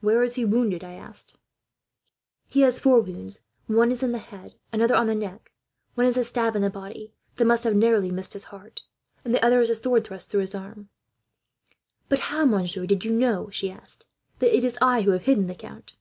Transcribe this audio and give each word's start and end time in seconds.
"'Where 0.00 0.22
is 0.22 0.36
he 0.36 0.44
wounded?' 0.44 0.84
I 0.84 0.92
asked. 0.92 1.38
"'He 2.46 2.60
has 2.60 2.78
four 2.78 3.00
wounds. 3.00 3.40
One 3.66 3.90
is 3.90 4.00
on 4.00 4.12
the 4.12 4.20
head; 4.20 4.54
another 4.72 4.94
on 4.94 5.08
the 5.08 5.14
neck; 5.16 5.50
one 5.96 6.06
is 6.06 6.16
a 6.16 6.22
stab 6.22 6.54
in 6.54 6.62
the 6.62 6.70
body, 6.70 7.14
that 7.34 7.46
must 7.46 7.64
have 7.64 7.74
narrowly 7.74 8.12
missed 8.12 8.34
his 8.34 8.44
heart; 8.54 8.82
and 9.24 9.34
the 9.34 9.44
other 9.44 9.60
is 9.60 9.68
a 9.70 9.74
sword 9.74 10.04
thrust, 10.04 10.30
through 10.30 10.42
his 10.42 10.54
arm. 10.54 10.88
"'But 12.08 12.20
how, 12.30 12.44
monsieur, 12.44 12.86
did 12.86 13.04
you 13.04 13.10
know,' 13.12 13.50
she 13.50 13.68
asked, 13.68 14.06
'that 14.38 14.56
it 14.56 14.62
is 14.62 14.78
I 14.80 15.02
who 15.02 15.10
have 15.10 15.22
hidden 15.22 15.48
the 15.48 15.56
count?' 15.56 15.94